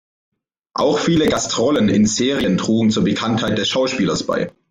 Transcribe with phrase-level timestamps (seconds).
[0.73, 4.51] Auch viele Gastrollen in Serien trugen zur Bekanntheit des Schauspielers bei.